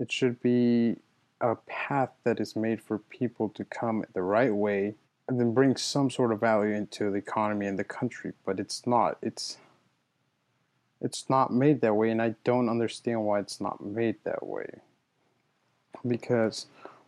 [0.00, 0.96] It should be
[1.42, 4.94] a path that is made for people to come the right way
[5.28, 8.86] and then bring some sort of value into the economy and the country, but it's
[8.86, 9.18] not.
[9.22, 9.58] It's
[11.02, 14.80] it's not made that way and I don't understand why it's not made that way.
[16.06, 16.66] Because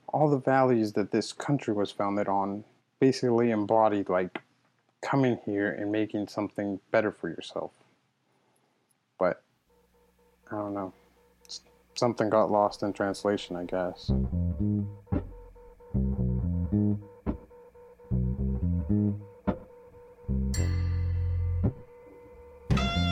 [0.09, 2.65] all the values that this country was founded on
[3.01, 4.39] basically embodied like
[5.01, 7.73] coming here and making something better for yourself.
[9.19, 9.43] But
[10.51, 10.93] I don't know.
[11.95, 14.11] Something got lost in translation, I guess.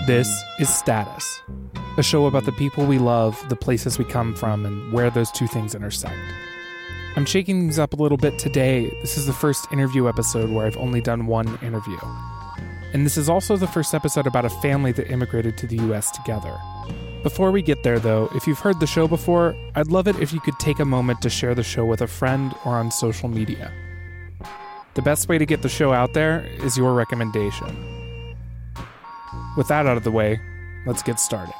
[0.06, 1.41] This is Status,
[1.96, 5.30] a show about the people we love, the places we come from, and where those
[5.30, 6.16] two things intersect.
[7.16, 8.91] I'm shaking things up a little bit today.
[9.02, 11.98] This is the first interview episode where I've only done one interview.
[12.92, 16.10] And this is also the first episode about a family that immigrated to the US
[16.10, 16.58] together.
[17.23, 20.33] Before we get there, though, if you've heard the show before, I'd love it if
[20.33, 23.28] you could take a moment to share the show with a friend or on social
[23.28, 23.70] media.
[24.94, 28.34] The best way to get the show out there is your recommendation.
[29.56, 30.41] With that out of the way,
[30.86, 31.55] let's get started.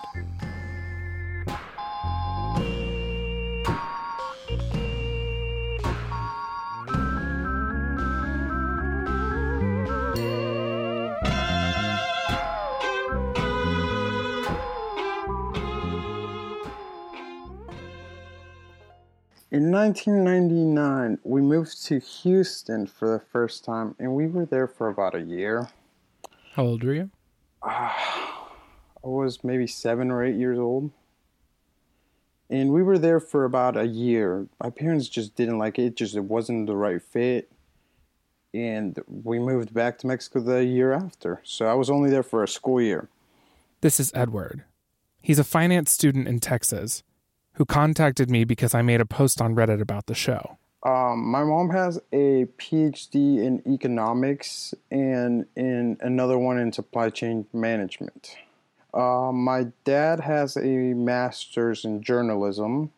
[19.81, 25.15] 1999, we moved to Houston for the first time, and we were there for about
[25.15, 25.71] a year.
[26.53, 27.11] How old were you?
[27.63, 28.51] Ah,
[29.03, 30.91] I was maybe seven or eight years old.
[32.51, 34.49] And we were there for about a year.
[34.63, 37.51] My parents just didn't like it, just it wasn't the right fit.
[38.53, 41.41] And we moved back to Mexico the year after.
[41.43, 43.09] So I was only there for a school year.
[43.81, 44.65] This is Edward.
[45.23, 47.03] He's a finance student in Texas
[47.61, 50.57] who contacted me because I made a post on Reddit about the show.
[50.83, 57.45] Um, my mom has a PhD in economics and in another one in supply chain
[57.53, 58.35] management.
[58.95, 62.93] Uh, my dad has a master's in journalism,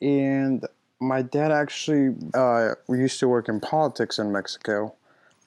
[0.00, 0.66] and
[0.98, 4.92] my dad actually uh, used to work in politics in Mexico.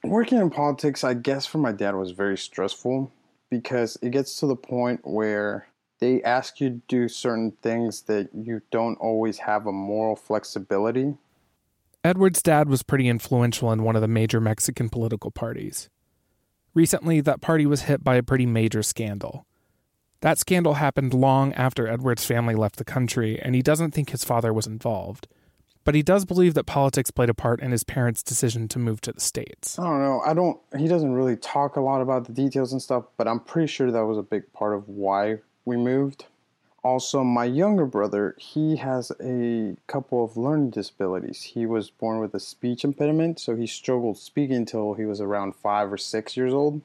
[0.06, 3.12] Working in politics, I guess, for my dad was very stressful
[3.50, 5.68] because it gets to the point where
[6.00, 11.16] they ask you to do certain things that you don't always have a moral flexibility
[12.06, 15.90] Edward's dad was pretty influential in one of the major Mexican political parties.
[16.76, 19.48] Recently, that party was hit by a pretty major scandal.
[20.22, 24.24] That scandal happened long after Edward's family left the country, and he doesn't think his
[24.24, 25.28] father was involved.
[25.84, 29.02] But he does believe that politics played a part in his parents' decision to move
[29.02, 29.80] to the States.
[29.80, 30.22] I don't know.
[30.24, 33.40] I don't, he doesn't really talk a lot about the details and stuff, but I'm
[33.40, 36.26] pretty sure that was a big part of why we moved.
[36.84, 41.42] Also my younger brother he has a couple of learning disabilities.
[41.42, 45.56] He was born with a speech impediment so he struggled speaking until he was around
[45.56, 46.82] five or six years old.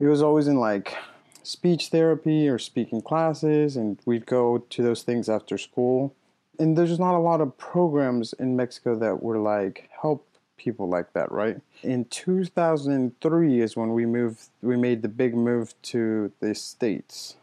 [0.00, 0.96] He was always in like
[1.44, 6.12] speech therapy or speaking classes and we'd go to those things after school.
[6.58, 10.26] And there's not a lot of programs in mexico that were like help
[10.56, 11.60] people like that right?
[11.84, 17.36] In 2003 is when we moved we made the big move to the states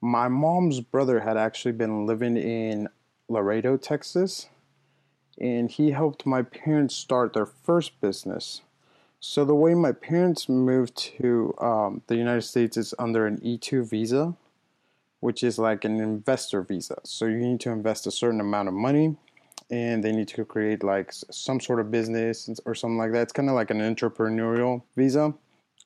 [0.00, 2.88] my mom's brother had actually been living in
[3.28, 4.48] Laredo, Texas,
[5.38, 8.62] and he helped my parents start their first business.
[9.20, 13.88] So the way my parents moved to um, the United States is under an E2
[13.88, 14.34] visa,
[15.20, 16.98] which is like an investor visa.
[17.02, 19.16] So you need to invest a certain amount of money,
[19.70, 23.22] and they need to create like some sort of business or something like that.
[23.22, 25.34] It's kind of like an entrepreneurial visa.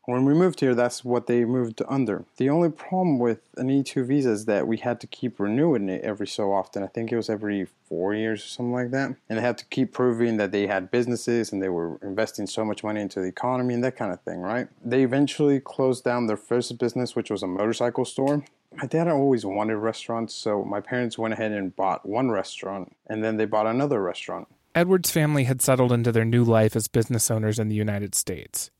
[0.06, 2.24] When we moved here, that's what they moved under.
[2.36, 6.02] The only problem with an E2 visa is that we had to keep renewing it
[6.02, 6.82] every so often.
[6.82, 9.14] I think it was every four years or something like that.
[9.28, 12.64] And they had to keep proving that they had businesses and they were investing so
[12.64, 14.68] much money into the economy and that kind of thing, right?
[14.84, 18.44] They eventually closed down their first business, which was a motorcycle store.
[18.74, 23.22] My dad always wanted restaurants, so my parents went ahead and bought one restaurant and
[23.22, 24.48] then they bought another restaurant.
[24.74, 28.70] Edward's family had settled into their new life as business owners in the United States.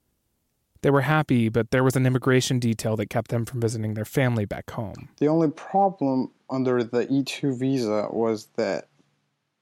[0.83, 4.05] They were happy, but there was an immigration detail that kept them from visiting their
[4.05, 5.11] family back home.
[5.19, 8.89] The only problem under the E2 visa was that,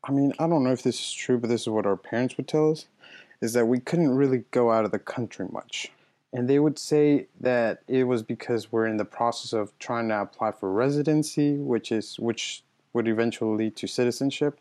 [0.04, 2.36] I mean, I don't know if this is true, but this is what our parents
[2.36, 2.86] would tell us,
[3.40, 5.90] is that we couldn't really go out of the country much.
[6.32, 10.20] And they would say that it was because we're in the process of trying to
[10.20, 12.62] apply for residency, which is which
[12.92, 14.60] would eventually lead to citizenship.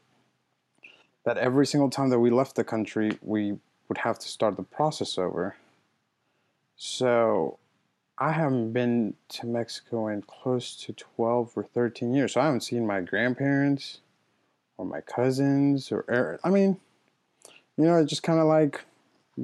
[1.25, 3.57] That every single time that we left the country, we
[3.89, 5.55] would have to start the process over.
[6.77, 7.57] So
[8.19, 12.33] I haven't been to Mexico in close to 12 or 13 years.
[12.33, 13.99] So I haven't seen my grandparents
[14.77, 16.77] or my cousins or, er, I mean,
[17.77, 18.85] you know, it just kind of like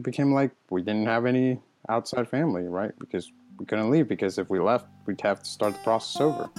[0.01, 1.59] became like we didn't have any
[1.89, 2.97] outside family, right?
[2.99, 6.49] Because we couldn't leave because if we left, we'd have to start the process over.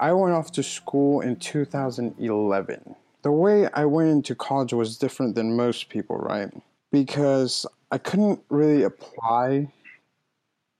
[0.00, 2.94] I went off to school in 2011.
[3.22, 6.50] The way I went into college was different than most people, right?
[6.92, 9.72] Because I couldn't really apply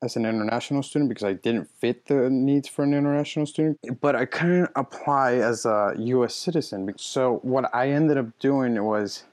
[0.02, 4.14] as an international student because I didn't fit the needs for an international student, but
[4.14, 6.92] I couldn't apply as a US citizen.
[6.96, 9.24] So what I ended up doing was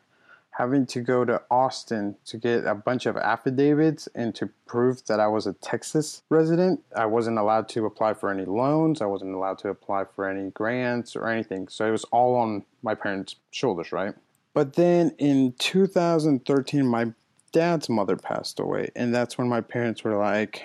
[0.57, 5.19] having to go to Austin to get a bunch of affidavits and to prove that
[5.19, 6.81] I was a Texas resident.
[6.95, 10.51] I wasn't allowed to apply for any loans, I wasn't allowed to apply for any
[10.51, 11.67] grants or anything.
[11.67, 14.13] So it was all on my parents' shoulders, right?
[14.53, 17.11] But then in 2013, my
[17.51, 20.63] dad's mother passed away, and that's when my parents were like,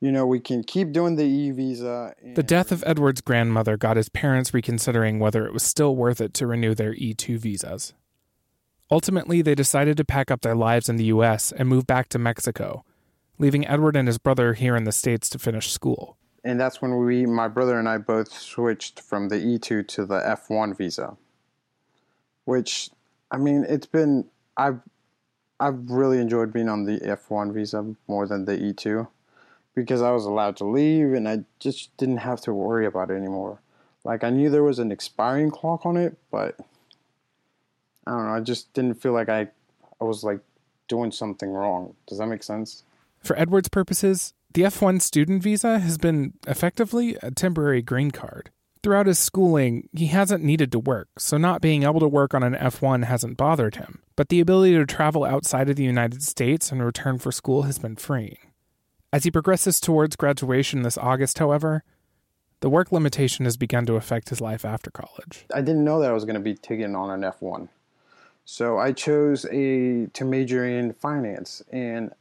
[0.00, 2.14] you know, we can keep doing the E visa.
[2.36, 6.32] The death of Edward's grandmother got his parents reconsidering whether it was still worth it
[6.34, 7.94] to renew their E2 visas.
[8.90, 12.18] Ultimately, they decided to pack up their lives in the US and move back to
[12.18, 12.84] Mexico,
[13.38, 16.16] leaving Edward and his brother here in the States to finish school.
[16.44, 20.20] And that's when we, my brother and I, both switched from the E2 to the
[20.20, 21.16] F1 visa.
[22.44, 22.90] Which,
[23.30, 24.24] I mean, it's been,
[24.56, 24.80] I've,
[25.60, 29.06] I've really enjoyed being on the F1 visa more than the E2
[29.74, 33.16] because I was allowed to leave and I just didn't have to worry about it
[33.16, 33.60] anymore.
[34.04, 36.56] Like, I knew there was an expiring clock on it, but
[38.08, 38.32] I don't know.
[38.32, 39.48] I just didn't feel like I,
[40.00, 40.40] I was like
[40.88, 41.94] doing something wrong.
[42.06, 42.82] Does that make sense?
[43.22, 48.50] For Edward's purposes, the F1 student visa has been effectively a temporary green card.
[48.82, 52.42] Throughout his schooling, he hasn't needed to work, so not being able to work on
[52.42, 54.00] an F1 hasn't bothered him.
[54.16, 57.78] But the ability to travel outside of the United States and return for school has
[57.78, 58.38] been freeing.
[59.12, 61.82] As he progresses towards graduation this August, however,
[62.60, 65.44] the work limitation has begun to affect his life after college.
[65.54, 67.68] I didn't know that I was going to be taking on an F1.
[68.50, 72.12] So I chose a to major in finance, and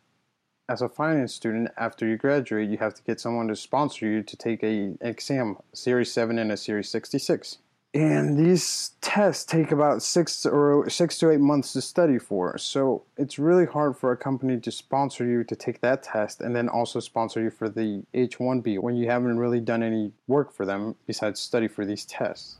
[0.68, 4.24] as a finance student, after you graduate, you have to get someone to sponsor you
[4.24, 7.60] to take a exam, Series Seven and a Series Sixty Six.
[7.94, 12.58] And these tests take about six or six to eight months to study for.
[12.58, 16.54] So it's really hard for a company to sponsor you to take that test and
[16.54, 20.66] then also sponsor you for the H1B when you haven't really done any work for
[20.66, 22.58] them besides study for these tests.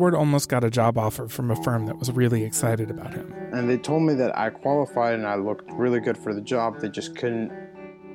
[0.00, 3.30] Edward almost got a job offer from a firm that was really excited about him.
[3.52, 6.80] And they told me that I qualified and I looked really good for the job.
[6.80, 7.52] They just couldn't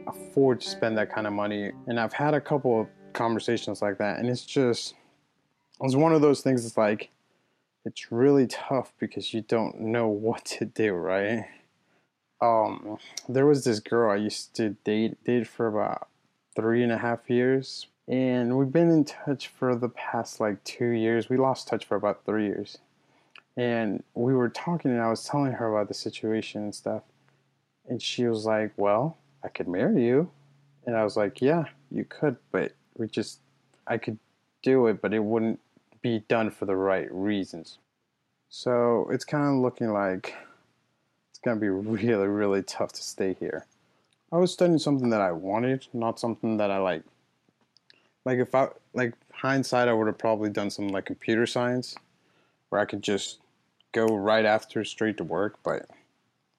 [0.08, 1.74] afford to spend that kind of money.
[1.86, 4.96] And I've had a couple of conversations like that, and it's just,
[5.80, 7.12] it's one of those things that's like,
[7.86, 11.46] it's really tough because you don't know what to do, right?
[12.42, 12.98] Um,
[13.30, 16.08] there was this girl I used to date date for about
[16.56, 20.90] three and a half years, and we've been in touch for the past like two
[20.90, 21.30] years.
[21.30, 22.78] We lost touch for about three years,
[23.58, 27.04] and we were talking, and I was telling her about the situation and stuff,
[27.88, 30.30] and she was like, "Well, I could marry you,"
[30.86, 33.40] and I was like, "Yeah, you could, but we just,
[33.88, 34.20] I could
[34.62, 35.60] do it, but it wouldn't
[36.02, 37.80] be done for the right reasons."
[38.50, 40.36] So it's kind of looking like
[41.32, 43.66] it's gonna be really, really tough to stay here.
[44.32, 47.04] I was studying something that I wanted, not something that I like.
[48.26, 51.96] Like if I like hindsight, I would have probably done some like computer science,
[52.70, 53.40] where I could just
[53.92, 55.58] go right after straight to work.
[55.64, 55.88] But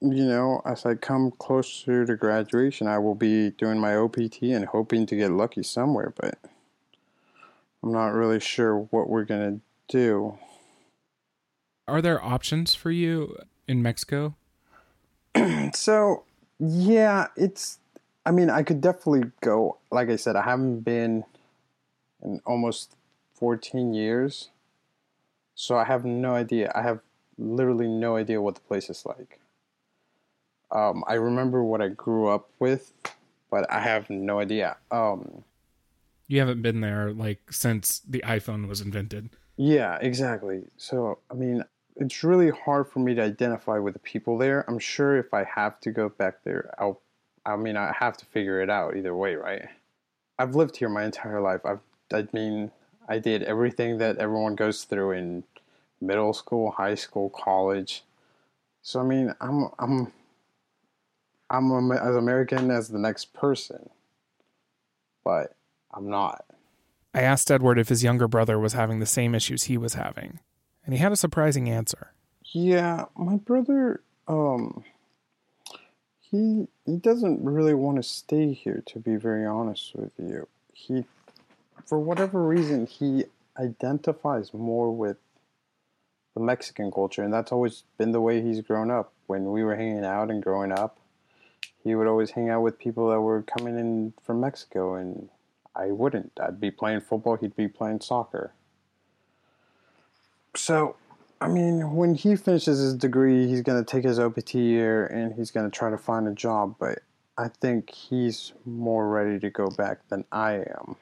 [0.01, 4.65] you know, as I come closer to graduation, I will be doing my OPT and
[4.67, 6.13] hoping to get lucky somewhere.
[6.17, 6.39] But
[7.83, 9.59] I'm not really sure what we're gonna
[9.89, 10.39] do.
[11.89, 14.37] Are there options for you in Mexico?
[15.75, 16.25] so
[16.59, 17.79] yeah, it's.
[18.25, 19.79] I mean, I could definitely go.
[19.93, 21.25] Like I said, I haven't been
[22.23, 22.97] in almost
[23.35, 24.51] 14 years,
[25.55, 26.73] so I have no idea.
[26.75, 27.01] I have
[27.39, 29.41] literally no idea what the place is like.
[30.71, 32.93] Um, I remember what I grew up with,
[33.51, 34.77] but I have no idea.
[34.91, 35.45] Um,
[36.29, 39.31] you haven't been there like since the iPhone was invented.
[39.57, 40.65] Yeah, exactly.
[40.77, 41.63] So, I mean,
[41.97, 44.65] it's really hard for me to identify with the people there.
[44.69, 47.01] I'm sure if I have to go back there, I'll
[47.45, 49.67] I mean I have to figure it out either way, right?
[50.39, 51.61] I've lived here my entire life.
[51.65, 51.81] I've
[52.13, 52.71] I mean
[53.09, 55.45] I did everything that everyone goes through in
[56.01, 58.03] middle school, high school, college.
[58.83, 60.13] So I mean, I'm I'm
[61.51, 63.91] I'm as American as the next person,
[65.25, 65.55] but
[65.93, 66.45] I'm not.
[67.15, 70.41] I asked Edward if his younger brother was having the same issues he was having,
[70.85, 72.13] and he had a surprising answer.
[72.53, 74.85] Yeah, my brother, um,
[76.21, 78.83] he he doesn't really want to stay here.
[78.87, 81.05] To be very honest with you, he,
[81.87, 83.25] for whatever reason, he
[83.59, 85.17] identifies more with
[86.35, 89.13] the Mexican culture, and that's always been the way he's grown up.
[89.27, 90.99] When we were hanging out and growing up,
[91.83, 95.31] he would always hang out with people that were coming in from Mexico, and
[95.75, 96.33] I wouldn't.
[96.41, 98.53] I'd be playing football, he'd be playing soccer.
[100.55, 100.97] So,
[101.41, 105.35] I mean, when he finishes his degree, he's going to take his OPT year and
[105.35, 107.01] he's going to try to find a job, but
[107.37, 110.97] I think he's more ready to go back than I am.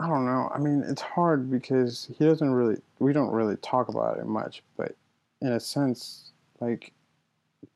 [0.00, 0.50] I don't know.
[0.54, 4.62] I mean, it's hard because he doesn't really, we don't really talk about it much,
[4.76, 4.96] but
[5.42, 6.92] in a sense, like,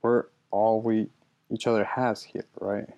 [0.02, 1.08] we're all we,
[1.50, 2.88] each other has here, right?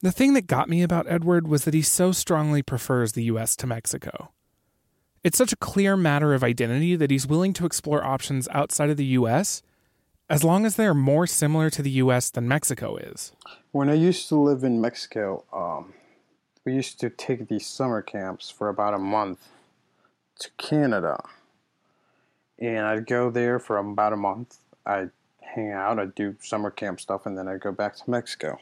[0.00, 3.54] The thing that got me about Edward was that he so strongly prefers the US
[3.56, 4.32] to Mexico.
[5.22, 8.96] It's such a clear matter of identity that he's willing to explore options outside of
[8.96, 9.62] the US
[10.30, 13.32] as long as they are more similar to the US than Mexico is.
[13.72, 15.94] When I used to live in Mexico, um,
[16.68, 19.48] we used to take these summer camps for about a month
[20.38, 21.22] to Canada.
[22.58, 24.58] And I'd go there for about a month.
[24.84, 25.10] I'd
[25.40, 28.58] hang out, I'd do summer camp stuff, and then I'd go back to Mexico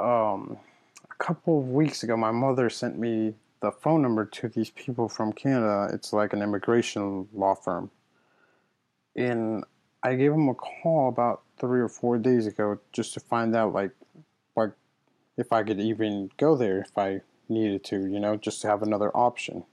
[0.00, 0.58] um,
[1.04, 5.08] a couple of weeks ago, my mother sent me the phone number to these people
[5.08, 5.90] from Canada.
[5.92, 7.90] It's like an immigration law firm.
[9.14, 9.64] And
[10.02, 13.74] I gave them a call about three or four days ago just to find out,
[13.74, 13.90] like,
[15.40, 18.82] if I could even go there if I needed to, you know, just to have
[18.82, 19.64] another option.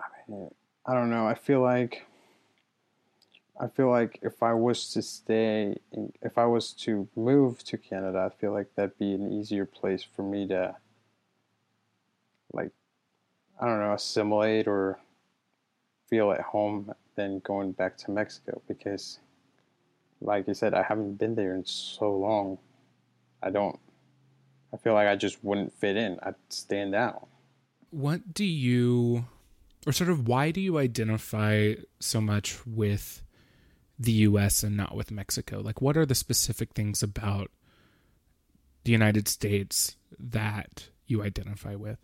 [0.00, 0.50] I mean,
[0.84, 1.26] I don't know.
[1.26, 2.04] I feel like
[3.60, 7.76] I feel like if I was to stay, in, if I was to move to
[7.76, 10.76] Canada, I feel like that'd be an easier place for me to,
[12.52, 12.70] like,
[13.60, 15.00] I don't know, assimilate or
[16.08, 19.18] feel at home than going back to Mexico because,
[20.20, 22.58] like I said, I haven't been there in so long.
[23.42, 23.78] I don't,
[24.72, 26.18] I feel like I just wouldn't fit in.
[26.22, 27.28] I'd stand out.
[27.90, 29.26] What do you,
[29.86, 33.22] or sort of why do you identify so much with?
[33.98, 35.60] the US and not with Mexico?
[35.60, 37.50] Like, what are the specific things about
[38.84, 41.98] the United States that you identify with?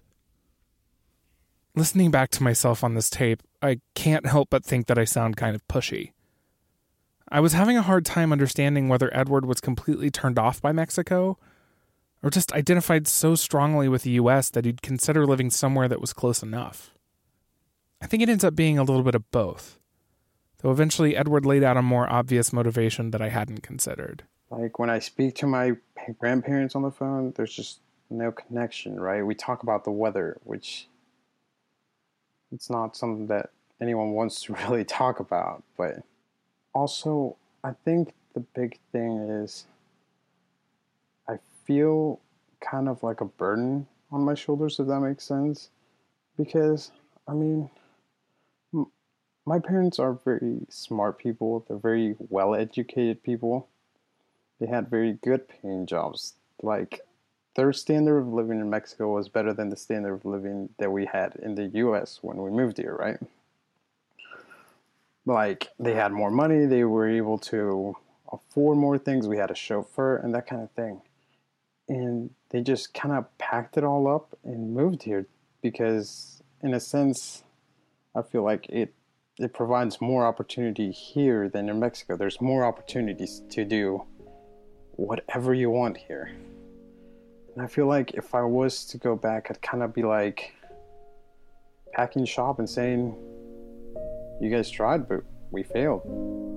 [1.76, 5.36] Listening back to myself on this tape, I can't help but think that I sound
[5.36, 6.12] kind of pushy.
[7.28, 11.38] I was having a hard time understanding whether Edward was completely turned off by Mexico
[12.24, 16.12] or just identified so strongly with the US that he'd consider living somewhere that was
[16.12, 16.94] close enough.
[18.00, 19.78] I think it ends up being a little bit of both
[20.64, 24.24] though eventually Edward laid out a more obvious motivation that I hadn't considered.
[24.50, 25.72] Like when I speak to my
[26.18, 29.22] grandparents on the phone, there's just no connection, right?
[29.22, 30.88] We talk about the weather, which
[32.50, 36.02] it's not something that anyone wants to really talk about, but
[36.74, 39.66] also I think the big thing is
[41.64, 42.20] feel
[42.60, 45.70] kind of like a burden on my shoulders, if that makes sense.
[46.36, 46.90] Because,
[47.28, 47.70] I mean,
[49.46, 51.64] my parents are very smart people.
[51.68, 53.68] They're very well educated people.
[54.60, 56.34] They had very good paying jobs.
[56.62, 57.00] Like
[57.56, 61.06] their standard of living in Mexico was better than the standard of living that we
[61.06, 63.18] had in the US when we moved here, right?
[65.26, 67.96] Like they had more money, they were able to
[68.32, 71.00] afford more things, we had a chauffeur and that kind of thing.
[71.88, 75.26] And they just kind of packed it all up and moved here
[75.60, 77.44] because in a sense
[78.14, 78.94] I feel like it
[79.38, 82.16] it provides more opportunity here than in Mexico.
[82.16, 84.04] There's more opportunities to do
[84.92, 86.30] whatever you want here.
[87.54, 90.54] And I feel like if I was to go back, I'd kind of be like
[91.92, 93.16] packing shop and saying,
[94.40, 96.53] You guys tried, but we failed.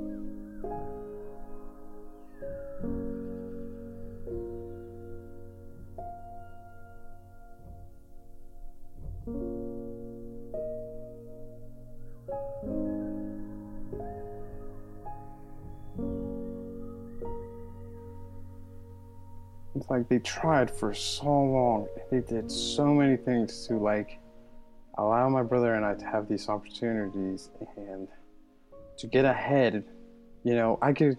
[19.78, 21.88] It's like they tried for so long.
[22.10, 24.18] They did so many things to like
[24.98, 28.08] allow my brother and I to have these opportunities and
[28.98, 29.84] to get ahead.
[30.44, 31.18] You know, I could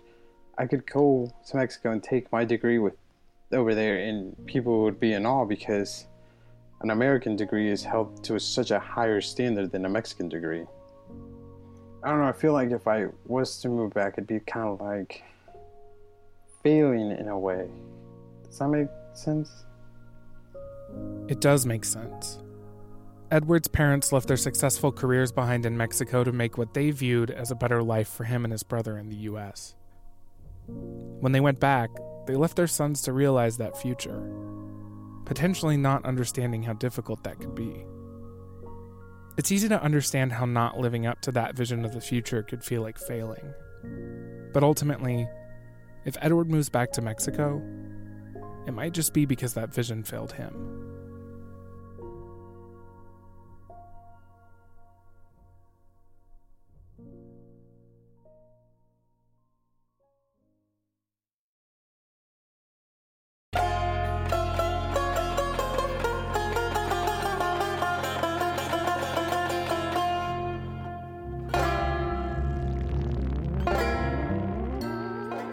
[0.57, 2.95] I could go to Mexico and take my degree with
[3.53, 6.07] over there and people would be in awe because
[6.81, 10.65] an American degree is held to such a higher standard than a Mexican degree.
[12.03, 14.69] I don't know, I feel like if I was to move back, it'd be kind
[14.69, 15.23] of like
[16.63, 17.69] failing in a way.
[18.45, 19.65] Does that make sense?
[21.29, 22.39] It does make sense.
[23.31, 27.51] Edward's parents left their successful careers behind in Mexico to make what they viewed as
[27.51, 29.75] a better life for him and his brother in the US.
[30.67, 31.91] When they went back,
[32.27, 34.31] they left their sons to realize that future,
[35.29, 37.85] potentially not understanding how difficult that could be.
[39.37, 42.65] It's easy to understand how not living up to that vision of the future could
[42.65, 43.53] feel like failing.
[44.55, 45.29] But ultimately,
[46.07, 47.63] if Edward moves back to Mexico,
[48.67, 50.88] it might just be because that vision failed him.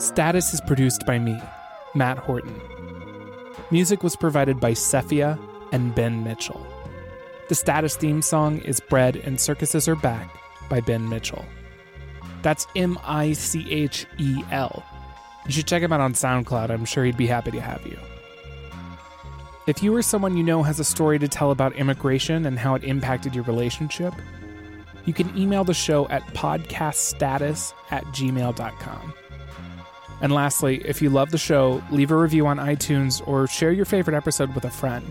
[0.05, 1.41] Status is produced by me,
[1.95, 2.62] Matt Horton.
[3.71, 5.39] Music was provided by Cephia
[5.71, 6.63] and Ben Mitchell.
[7.50, 10.29] The Status theme song is Bread and Circuses Are Back
[10.69, 11.43] by Ben Mitchell.
[12.43, 14.85] That's M I C H E L.
[15.47, 16.69] You should check him out on SoundCloud.
[16.69, 17.97] I'm sure he'd be happy to have you.
[19.65, 22.75] If you or someone you know has a story to tell about immigration and how
[22.75, 24.13] it impacted your relationship,
[25.05, 29.13] you can email the show at podcaststatus at gmail.com.
[30.25, 33.86] And lastly, if you love the show, leave a review on iTunes or share your
[33.86, 35.05] favorite episode with a friend.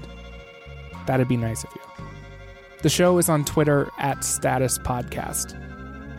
[1.07, 2.05] That'd be nice of you.
[2.83, 5.55] The show is on Twitter at Status Podcast.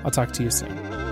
[0.06, 1.05] I'll talk to you soon.